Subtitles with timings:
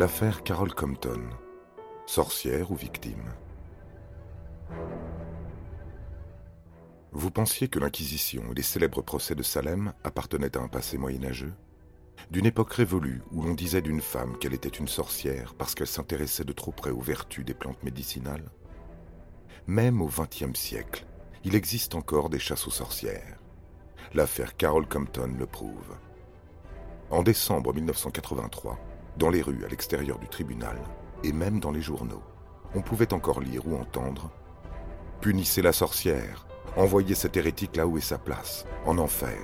[0.00, 1.28] L'affaire Carol Compton.
[2.06, 3.34] Sorcière ou victime
[7.12, 11.52] Vous pensiez que l'Inquisition et les célèbres procès de Salem appartenaient à un passé moyenâgeux?
[12.30, 16.44] D'une époque révolue où l'on disait d'une femme qu'elle était une sorcière parce qu'elle s'intéressait
[16.44, 18.50] de trop près aux vertus des plantes médicinales?
[19.66, 21.04] Même au XXe siècle,
[21.44, 23.38] il existe encore des chasses aux sorcières.
[24.14, 25.94] L'affaire Carol Compton le prouve.
[27.10, 28.78] En décembre 1983,
[29.16, 30.76] dans les rues à l'extérieur du tribunal,
[31.22, 32.22] et même dans les journaux,
[32.74, 34.30] on pouvait encore lire ou entendre
[35.20, 39.38] Punissez la sorcière, envoyez cet hérétique là où est sa place, en enfer.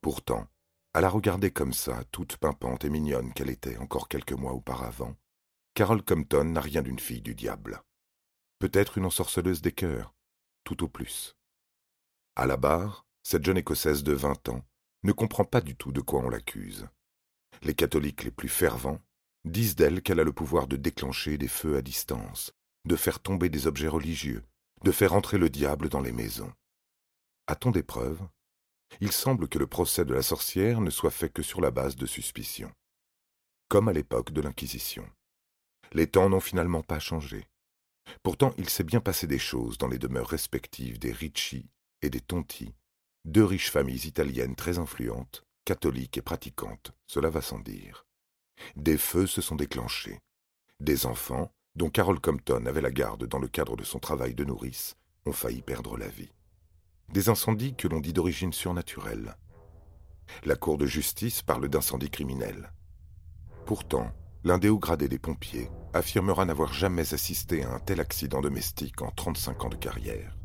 [0.00, 0.46] Pourtant,
[0.94, 5.14] à la regarder comme ça, toute pimpante et mignonne qu'elle était encore quelques mois auparavant,
[5.74, 7.80] Carol Compton n'a rien d'une fille du diable.
[8.60, 10.14] Peut-être une ensorceleuse des cœurs,
[10.64, 11.34] tout au plus.
[12.36, 14.62] À la barre, cette jeune Écossaise de vingt ans
[15.02, 16.86] ne comprend pas du tout de quoi on l'accuse.
[17.62, 19.00] Les catholiques les plus fervents
[19.46, 22.52] disent d'elle qu'elle a le pouvoir de déclencher des feux à distance,
[22.84, 24.44] de faire tomber des objets religieux,
[24.84, 26.52] de faire entrer le diable dans les maisons.
[27.46, 28.20] A-t-on des preuves
[29.00, 31.96] Il semble que le procès de la sorcière ne soit fait que sur la base
[31.96, 32.72] de suspicions.
[33.68, 35.08] Comme à l'époque de l'Inquisition.
[35.92, 37.46] Les temps n'ont finalement pas changé.
[38.22, 41.68] Pourtant, il s'est bien passé des choses dans les demeures respectives des Ricci
[42.02, 42.74] et des Tonti,
[43.24, 48.06] deux riches familles italiennes très influentes, catholiques et pratiquantes, cela va sans dire.
[48.76, 50.20] Des feux se sont déclenchés.
[50.80, 54.44] Des enfants, dont Carol Compton avait la garde dans le cadre de son travail de
[54.44, 54.96] nourrice,
[55.26, 56.32] ont failli perdre la vie.
[57.10, 59.36] Des incendies que l'on dit d'origine surnaturelle.
[60.44, 62.72] La Cour de justice parle d'incendie criminel.
[63.66, 64.12] Pourtant,
[64.44, 69.02] l'un des hauts gradés des pompiers affirmera n'avoir jamais assisté à un tel accident domestique
[69.02, 70.36] en 35 ans de carrière.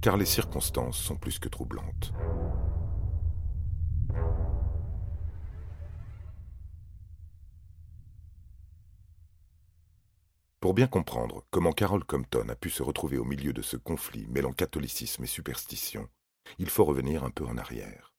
[0.00, 2.12] Car les circonstances sont plus que troublantes.
[10.60, 14.26] Pour bien comprendre comment Carol Compton a pu se retrouver au milieu de ce conflit
[14.28, 16.08] mêlant catholicisme et superstition,
[16.58, 18.14] il faut revenir un peu en arrière.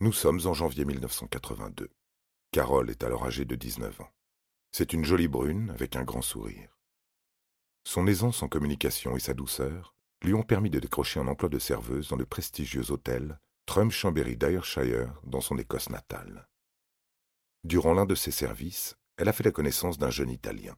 [0.00, 1.88] Nous sommes en janvier 1982.
[2.50, 4.10] Carole est alors âgée de 19 ans.
[4.72, 6.78] C'est une jolie brune avec un grand sourire.
[7.84, 11.58] Son aisance en communication et sa douceur lui ont permis de décrocher un emploi de
[11.58, 16.48] serveuse dans le prestigieux hôtel Trum Chambéry d'Ayrshire dans son Écosse natale.
[17.64, 20.76] Durant l'un de ses services, elle a fait la connaissance d'un jeune Italien,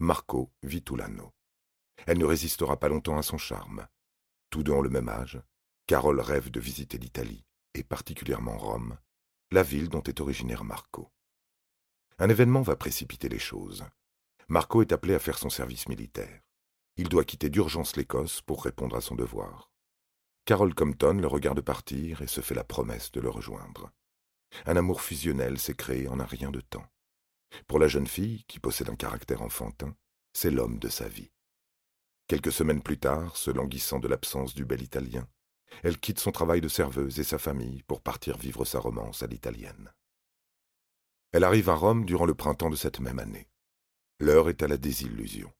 [0.00, 1.32] Marco Vitulano.
[2.06, 3.86] Elle ne résistera pas longtemps à son charme.
[4.50, 5.40] Tous deux ont le même âge.
[5.86, 7.44] Carole rêve de visiter l'Italie,
[7.74, 8.98] et particulièrement Rome,
[9.52, 11.12] la ville dont est originaire Marco.
[12.18, 13.84] Un événement va précipiter les choses.
[14.48, 16.40] Marco est appelé à faire son service militaire.
[16.96, 19.70] Il doit quitter d'urgence l'Écosse pour répondre à son devoir.
[20.46, 23.92] Carol Compton le regarde partir et se fait la promesse de le rejoindre.
[24.64, 26.86] Un amour fusionnel s'est créé en un rien de temps.
[27.66, 29.94] Pour la jeune fille, qui possède un caractère enfantin,
[30.32, 31.30] c'est l'homme de sa vie.
[32.26, 35.28] Quelques semaines plus tard, se languissant de l'absence du bel Italien,
[35.82, 39.26] elle quitte son travail de serveuse et sa famille pour partir vivre sa romance à
[39.26, 39.92] l'italienne.
[41.32, 43.48] Elle arrive à Rome durant le printemps de cette même année.
[44.20, 45.52] L'heure est à la désillusion.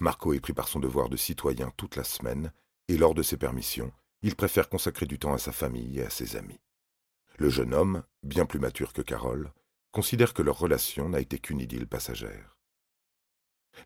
[0.00, 2.52] Marco est pris par son devoir de citoyen toute la semaine,
[2.88, 3.92] et lors de ses permissions,
[4.22, 6.60] il préfère consacrer du temps à sa famille et à ses amis.
[7.38, 9.52] Le jeune homme, bien plus mature que Carole,
[9.92, 12.56] considère que leur relation n'a été qu'une idylle passagère.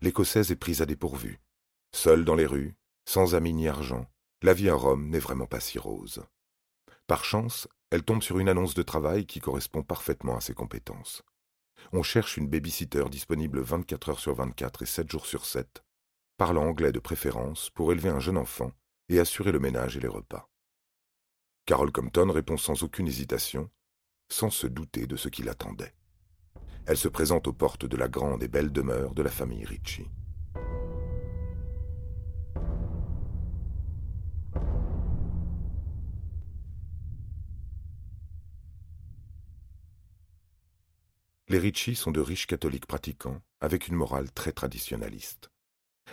[0.01, 1.39] L'Écossaise est prise à dépourvu.
[1.93, 2.75] Seule dans les rues,
[3.05, 4.05] sans amis ni argent,
[4.41, 6.23] la vie à Rome n'est vraiment pas si rose.
[7.07, 11.23] Par chance, elle tombe sur une annonce de travail qui correspond parfaitement à ses compétences.
[11.91, 15.83] On cherche une babysitter disponible 24 heures sur 24 et 7 jours sur 7,
[16.37, 18.71] parlant anglais de préférence pour élever un jeune enfant
[19.09, 20.49] et assurer le ménage et les repas.
[21.65, 23.69] Carol Compton répond sans aucune hésitation,
[24.29, 25.93] sans se douter de ce qui l'attendait.
[26.85, 30.09] Elle se présente aux portes de la grande et belle demeure de la famille Ritchie.
[41.49, 45.49] Les Ritchie sont de riches catholiques pratiquants, avec une morale très traditionnaliste.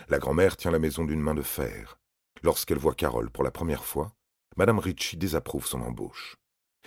[0.09, 2.00] La grand-mère tient la maison d'une main de fer.
[2.43, 4.15] Lorsqu'elle voit Carole pour la première fois,
[4.56, 6.37] Madame Ritchie désapprouve son embauche.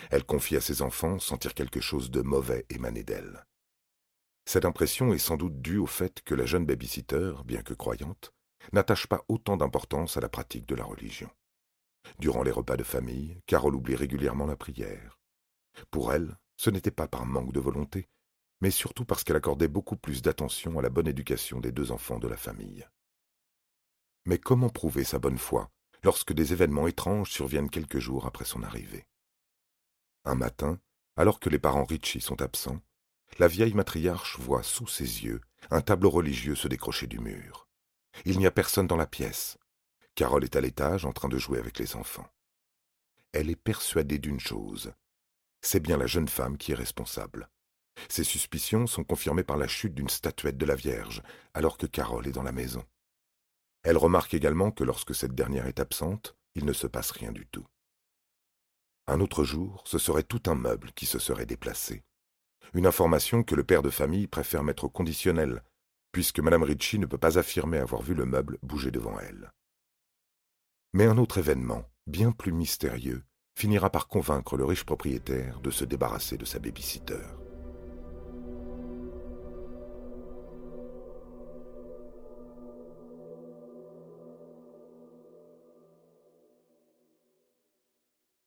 [0.09, 3.45] Elle confie à ses enfants sentir quelque chose de mauvais émaner d'elle.
[4.45, 8.31] Cette impression est sans doute due au fait que la jeune babysitter, bien que croyante,
[8.73, 11.29] n'attache pas autant d'importance à la pratique de la religion.
[12.17, 15.19] Durant les repas de famille, Carole oublie régulièrement la prière.
[15.91, 18.09] Pour elle, ce n'était pas par manque de volonté,
[18.61, 22.19] mais surtout parce qu'elle accordait beaucoup plus d'attention à la bonne éducation des deux enfants
[22.19, 22.87] de la famille.
[24.25, 25.71] Mais comment prouver sa bonne foi
[26.03, 29.05] lorsque des événements étranges surviennent quelques jours après son arrivée?
[30.25, 30.79] Un matin,
[31.15, 32.81] alors que les parents Ritchie sont absents,
[33.37, 35.41] la vieille matriarche voit sous ses yeux
[35.71, 37.67] un tableau religieux se décrocher du mur.
[38.25, 39.57] Il n'y a personne dans la pièce.
[40.15, 42.27] Carole est à l'étage en train de jouer avec les enfants.
[43.31, 44.93] Elle est persuadée d'une chose.
[45.61, 47.49] C'est bien la jeune femme qui est responsable.
[48.07, 51.21] Ses suspicions sont confirmées par la chute d'une statuette de la Vierge,
[51.53, 52.83] alors que Carole est dans la maison.
[53.83, 57.45] Elle remarque également que lorsque cette dernière est absente, il ne se passe rien du
[57.47, 57.65] tout.
[59.07, 62.03] Un autre jour, ce serait tout un meuble qui se serait déplacé.
[62.73, 65.63] Une information que le père de famille préfère mettre au conditionnel,
[66.11, 69.51] puisque Mme Ritchie ne peut pas affirmer avoir vu le meuble bouger devant elle.
[70.93, 73.23] Mais un autre événement, bien plus mystérieux,
[73.55, 77.38] finira par convaincre le riche propriétaire de se débarrasser de sa babysitter.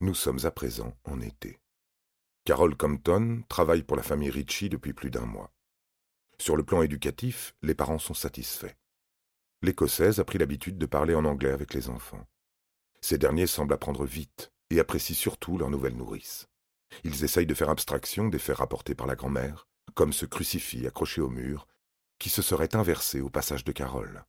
[0.03, 1.61] Nous sommes à présent en été.
[2.43, 5.53] Carol Compton travaille pour la famille Ritchie depuis plus d'un mois.
[6.37, 8.75] Sur le plan éducatif, les parents sont satisfaits.
[9.61, 12.27] L'Écossaise a pris l'habitude de parler en anglais avec les enfants.
[12.99, 16.49] Ces derniers semblent apprendre vite et apprécient surtout leur nouvelle nourrice.
[17.05, 21.21] Ils essayent de faire abstraction des faits rapportés par la grand-mère, comme ce crucifix accroché
[21.21, 21.65] au mur,
[22.19, 24.25] qui se serait inversé au passage de Carole.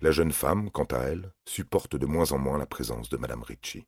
[0.00, 3.42] La jeune femme, quant à elle, supporte de moins en moins la présence de Madame
[3.42, 3.86] Ritchie.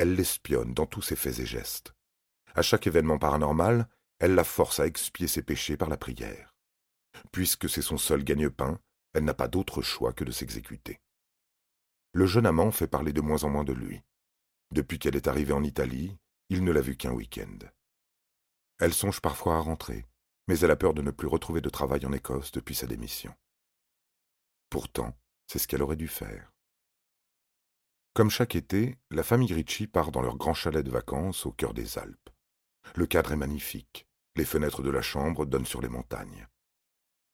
[0.00, 1.92] Elle l'espionne dans tous ses faits et gestes.
[2.54, 3.86] À chaque événement paranormal,
[4.18, 6.54] elle la force à expier ses péchés par la prière.
[7.32, 8.80] Puisque c'est son seul gagne-pain,
[9.12, 11.02] elle n'a pas d'autre choix que de s'exécuter.
[12.14, 14.00] Le jeune amant fait parler de moins en moins de lui.
[14.70, 16.16] Depuis qu'elle est arrivée en Italie,
[16.48, 17.58] il ne l'a vu qu'un week-end.
[18.78, 20.06] Elle songe parfois à rentrer,
[20.48, 23.34] mais elle a peur de ne plus retrouver de travail en Écosse depuis sa démission.
[24.70, 25.14] Pourtant,
[25.46, 26.54] c'est ce qu'elle aurait dû faire.
[28.12, 31.74] Comme chaque été, la famille Ritchie part dans leur grand chalet de vacances au cœur
[31.74, 32.30] des Alpes.
[32.96, 34.08] Le cadre est magnifique.
[34.34, 36.48] Les fenêtres de la chambre donnent sur les montagnes.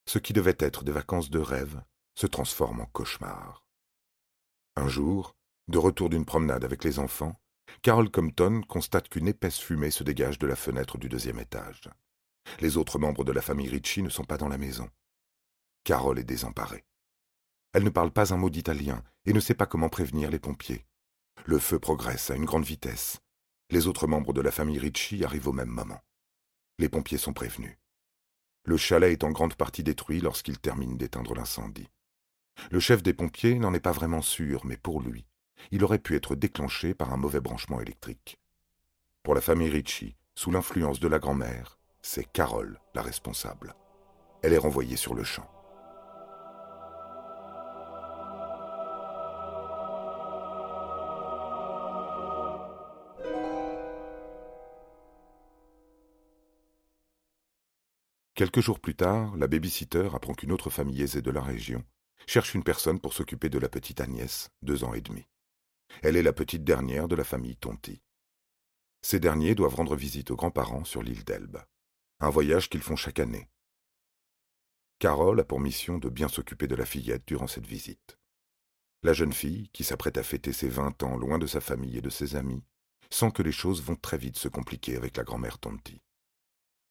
[0.06, 1.82] Ce qui devait être des vacances de rêve
[2.14, 3.66] se transforme en cauchemar.
[4.76, 5.34] Un jour,
[5.68, 7.40] de retour d'une promenade avec les enfants,
[7.82, 11.88] Carol Compton constate qu'une épaisse fumée se dégage de la fenêtre du deuxième étage.
[12.60, 14.88] Les autres membres de la famille Ritchie ne sont pas dans la maison.
[15.84, 16.84] Carol est désemparée.
[17.76, 20.86] Elle ne parle pas un mot d'italien et ne sait pas comment prévenir les pompiers.
[21.44, 23.20] Le feu progresse à une grande vitesse.
[23.68, 26.00] Les autres membres de la famille Ritchie arrivent au même moment.
[26.78, 27.76] Les pompiers sont prévenus.
[28.64, 31.90] Le chalet est en grande partie détruit lorsqu'ils terminent d'éteindre l'incendie.
[32.70, 35.26] Le chef des pompiers n'en est pas vraiment sûr, mais pour lui,
[35.70, 38.38] il aurait pu être déclenché par un mauvais branchement électrique.
[39.22, 43.74] Pour la famille Ritchie, sous l'influence de la grand-mère, c'est Carole la responsable.
[44.42, 45.46] Elle est renvoyée sur le champ.
[58.36, 61.82] Quelques jours plus tard, la babysitter apprend qu'une autre famille aisée de la région
[62.26, 65.26] cherche une personne pour s'occuper de la petite Agnès, deux ans et demi.
[66.02, 68.02] Elle est la petite dernière de la famille Tonti.
[69.00, 71.62] Ces derniers doivent rendre visite aux grands-parents sur l'île d'Elbe,
[72.20, 73.48] un voyage qu'ils font chaque année.
[74.98, 78.18] Carole a pour mission de bien s'occuper de la fillette durant cette visite.
[79.02, 82.02] La jeune fille, qui s'apprête à fêter ses vingt ans loin de sa famille et
[82.02, 82.64] de ses amis,
[83.08, 86.02] sent que les choses vont très vite se compliquer avec la grand-mère Tonti.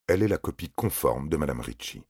[0.08, 2.04] Elle est la copie conforme de Madame Ritchie.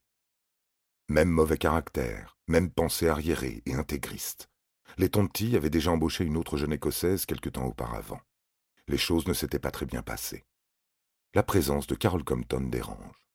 [1.08, 4.50] Même mauvais caractère, même pensée arriérée et intégriste.
[4.98, 8.20] Les Tonti avaient déjà embauché une autre jeune écossaise quelque temps auparavant.
[8.86, 10.44] Les choses ne s'étaient pas très bien passées.
[11.32, 13.26] La présence de Carol Compton dérange,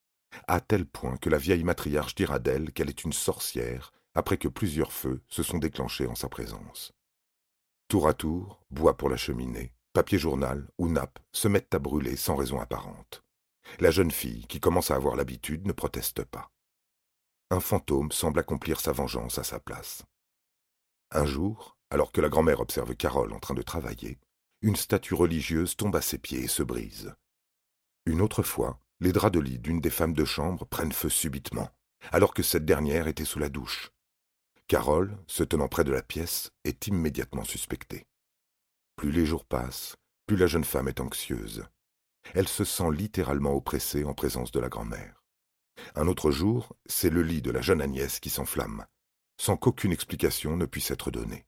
[0.48, 4.48] à tel point que la vieille matriarche dira d'elle qu'elle est une sorcière après que
[4.48, 6.94] plusieurs feux se sont déclenchés en sa présence.
[7.88, 12.15] Tour à tour, bois pour la cheminée, papier journal ou nappe se mettent à brûler
[12.15, 13.24] sans raison apparente.
[13.80, 16.51] La jeune fille, qui commence à avoir l'habitude, ne proteste pas.
[17.50, 20.03] Un fantôme semble accomplir sa vengeance à sa place.
[21.12, 24.20] Un jour, alors que la grand-mère observe Carole en train de travailler,
[24.62, 27.13] une statue religieuse tombe à ses pieds et se brise.
[28.06, 31.70] Une autre fois, les draps de lit d'une des femmes de chambre prennent feu subitement,
[32.12, 33.91] alors que cette dernière était sous la douche.
[34.68, 38.06] Carole, se tenant près de la pièce, est immédiatement suspectée.
[38.96, 41.65] Plus les jours passent, plus la jeune femme est anxieuse.
[42.34, 45.24] Elle se sent littéralement oppressée en présence de la grand-mère.
[45.96, 48.86] Un autre jour, c'est le lit de la jeune Agnès qui s'enflamme,
[49.38, 51.46] sans qu'aucune explication ne puisse être donnée.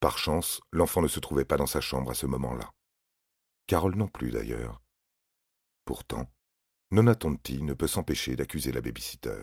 [0.00, 2.72] Par chance, l'enfant ne se trouvait pas dans sa chambre à ce moment-là.
[3.66, 4.82] Carole non plus d'ailleurs.
[5.84, 6.30] Pourtant,
[6.90, 9.42] Nona Tonti ne peut s'empêcher d'accuser la babysitter.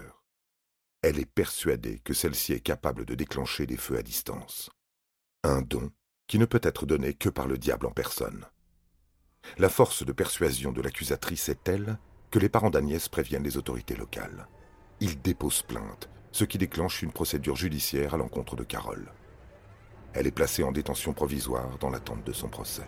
[1.02, 4.70] Elle est persuadée que celle-ci est capable de déclencher des feux à distance.
[5.44, 5.92] Un don
[6.28, 8.46] qui ne peut être donné que par le diable en personne.
[9.58, 11.98] La force de persuasion de l'accusatrice est telle
[12.32, 14.48] que les parents d'Agnès préviennent les autorités locales.
[15.00, 19.12] Ils déposent plainte, ce qui déclenche une procédure judiciaire à l'encontre de Carole.
[20.14, 22.88] Elle est placée en détention provisoire dans l'attente de son procès.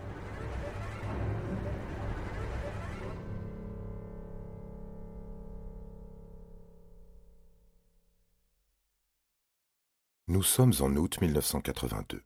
[10.30, 12.22] Nous sommes en août 1982.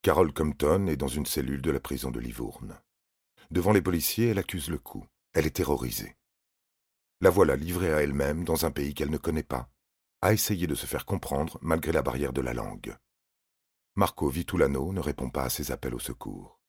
[0.00, 2.78] Carole Compton est dans une cellule de la prison de Livourne.
[3.50, 5.06] Devant les policiers, elle accuse le coup.
[5.32, 6.16] Elle est terrorisée.
[7.20, 9.70] La voilà livrée à elle-même dans un pays qu'elle ne connaît pas,
[10.20, 12.96] à essayer de se faire comprendre malgré la barrière de la langue.
[13.96, 16.60] Marco Vitulano ne répond pas à ses appels au secours.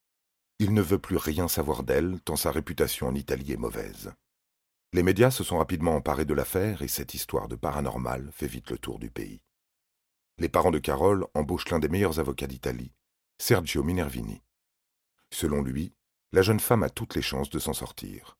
[0.59, 4.13] Il ne veut plus rien savoir d'elle, tant sa réputation en Italie est mauvaise.
[4.93, 8.69] Les médias se sont rapidement emparés de l'affaire et cette histoire de paranormal fait vite
[8.69, 9.41] le tour du pays.
[10.37, 12.93] Les parents de Carole embauchent l'un des meilleurs avocats d'Italie,
[13.39, 14.43] Sergio Minervini.
[15.31, 15.94] Selon lui,
[16.35, 18.37] la jeune femme a toutes les chances de s'en sortir.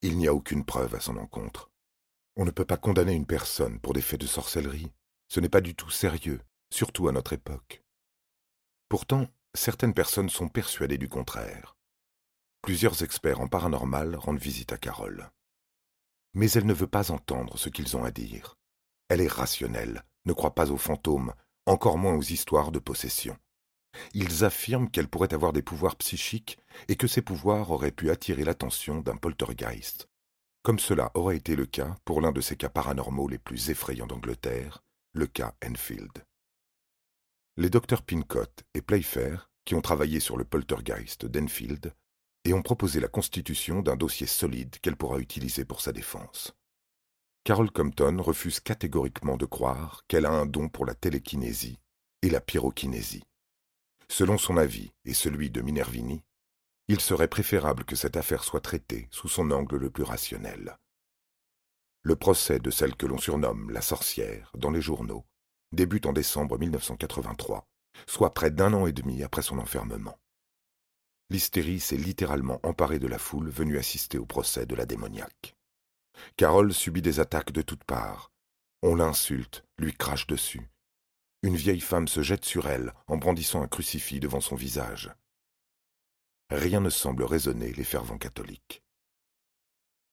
[0.00, 1.72] Il n'y a aucune preuve à son encontre.
[2.36, 4.92] On ne peut pas condamner une personne pour des faits de sorcellerie.
[5.26, 7.82] Ce n'est pas du tout sérieux, surtout à notre époque.
[8.88, 11.76] Pourtant, certaines personnes sont persuadées du contraire.
[12.60, 15.28] Plusieurs experts en paranormal rendent visite à Carole.
[16.34, 18.56] Mais elle ne veut pas entendre ce qu'ils ont à dire.
[19.08, 21.34] Elle est rationnelle, ne croit pas aux fantômes,
[21.66, 23.36] encore moins aux histoires de possession.
[24.14, 26.58] Ils affirment qu'elle pourrait avoir des pouvoirs psychiques
[26.88, 30.08] et que ces pouvoirs auraient pu attirer l'attention d'un poltergeist,
[30.62, 34.06] comme cela aurait été le cas pour l'un de ces cas paranormaux les plus effrayants
[34.06, 34.82] d'Angleterre,
[35.12, 36.24] le cas Enfield.
[37.56, 41.94] Les docteurs Pincott et Playfair, qui ont travaillé sur le poltergeist d'Enfield,
[42.44, 46.54] et ont proposé la constitution d'un dossier solide qu'elle pourra utiliser pour sa défense.
[47.44, 51.78] Carol Compton refuse catégoriquement de croire qu'elle a un don pour la télékinésie
[52.22, 53.24] et la pyrokinésie.
[54.08, 56.22] Selon son avis et celui de Minervini,
[56.88, 60.76] il serait préférable que cette affaire soit traitée sous son angle le plus rationnel.
[62.02, 65.24] Le procès de celle que l'on surnomme la sorcière dans les journaux
[65.72, 67.66] débute en décembre 1983,
[68.06, 70.18] soit près d'un an et demi après son enfermement.
[71.30, 75.56] L'hystérie s'est littéralement emparée de la foule venue assister au procès de la démoniaque.
[76.36, 78.32] Carole subit des attaques de toutes parts.
[78.82, 80.71] On l'insulte, lui crache dessus.
[81.44, 85.10] Une vieille femme se jette sur elle en brandissant un crucifix devant son visage.
[86.50, 88.84] Rien ne semble raisonner les fervents catholiques.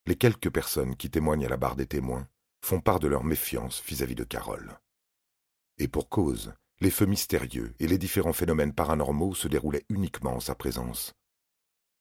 [0.07, 2.27] Les quelques personnes qui témoignent à la barre des témoins
[2.61, 4.79] font part de leur méfiance vis-à-vis de Carole.
[5.77, 10.39] Et pour cause, les feux mystérieux et les différents phénomènes paranormaux se déroulaient uniquement en
[10.39, 11.13] sa présence.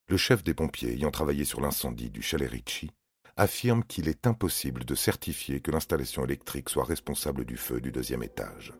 [0.08, 2.90] Le chef des pompiers ayant travaillé sur l'incendie du chalet Ricci
[3.36, 8.22] affirme qu'il est impossible de certifier que l'installation électrique soit responsable du feu du deuxième
[8.22, 8.72] étage.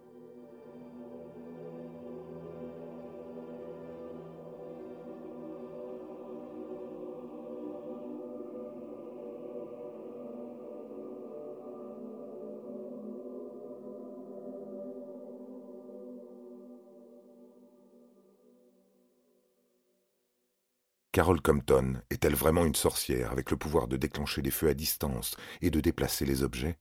[21.19, 25.37] Carole Compton est-elle vraiment une sorcière avec le pouvoir de déclencher des feux à distance
[25.61, 26.79] et de déplacer les objets?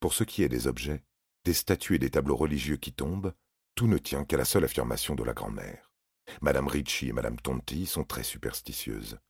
[0.00, 1.04] Pour ce qui est des objets,
[1.44, 3.32] des statues et des tableaux religieux qui tombent,
[3.76, 5.92] tout ne tient qu'à la seule affirmation de la grand-mère.
[6.42, 9.20] Madame Ritchie et Madame Tonti sont très superstitieuses.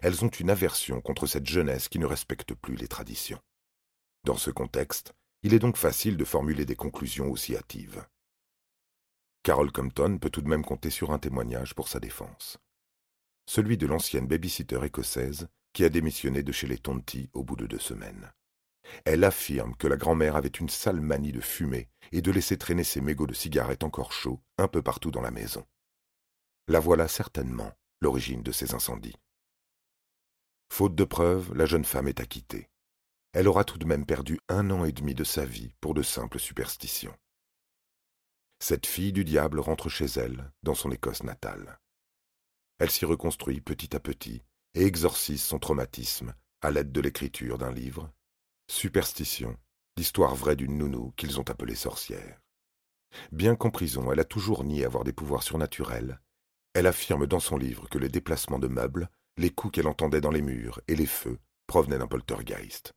[0.00, 3.42] Elles ont une aversion contre cette jeunesse qui ne respecte plus les traditions.
[4.24, 8.06] Dans ce contexte, il est donc facile de formuler des conclusions aussi hâtives.
[9.42, 12.58] Carole Compton peut tout de même compter sur un témoignage pour sa défense
[13.46, 17.66] celui de l'ancienne babysitter écossaise qui a démissionné de chez les Tonti au bout de
[17.66, 18.32] deux semaines.
[19.04, 22.84] Elle affirme que la grand-mère avait une sale manie de fumer et de laisser traîner
[22.84, 25.64] ses mégots de cigarettes encore chauds un peu partout dans la maison.
[26.68, 29.16] La voilà certainement l'origine de ces incendies.
[30.70, 32.68] Faute de preuves, la jeune femme est acquittée.
[33.32, 36.02] Elle aura tout de même perdu un an et demi de sa vie pour de
[36.02, 37.16] simples superstitions.
[38.60, 41.78] Cette fille du diable rentre chez elle, dans son Écosse natale.
[42.78, 44.42] Elle s'y reconstruit petit à petit
[44.74, 48.10] et exorcise son traumatisme à l'aide de l'écriture d'un livre,
[48.66, 49.58] Superstition,
[49.98, 52.40] l'histoire vraie d'une nounou qu'ils ont appelée sorcière.
[53.30, 56.20] Bien qu'en prison, elle a toujours nié avoir des pouvoirs surnaturels.
[56.72, 60.30] Elle affirme dans son livre que les déplacements de meubles, les coups qu'elle entendait dans
[60.30, 62.94] les murs et les feux provenaient d'un poltergeist.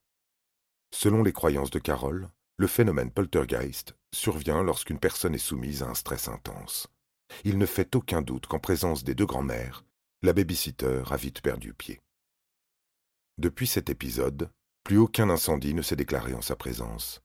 [0.93, 5.95] Selon les croyances de Carole, le phénomène poltergeist survient lorsqu'une personne est soumise à un
[5.95, 6.87] stress intense.
[7.43, 9.83] Il ne fait aucun doute qu'en présence des deux grands-mères,
[10.21, 12.01] la babysitter a vite perdu pied.
[13.37, 14.49] Depuis cet épisode,
[14.83, 17.21] plus aucun incendie ne s'est déclaré en sa présence.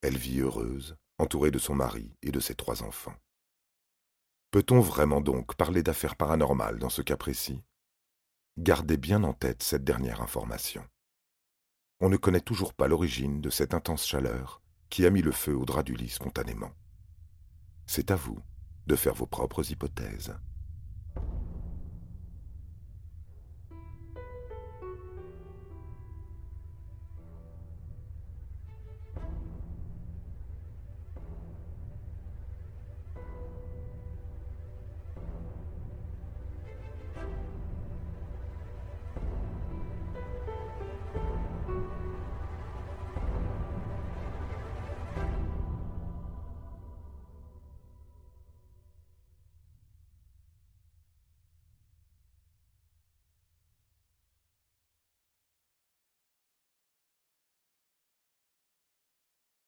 [0.00, 3.16] Elle vit heureuse, entourée de son mari et de ses trois enfants.
[4.50, 7.62] Peut-on vraiment donc parler d'affaires paranormales dans ce cas précis?
[8.58, 10.84] Gardez bien en tête cette dernière information.
[12.00, 15.54] On ne connaît toujours pas l'origine de cette intense chaleur qui a mis le feu
[15.54, 16.72] au drap du lit spontanément.
[17.86, 18.40] C'est à vous
[18.90, 20.34] de faire vos propres hypothèses.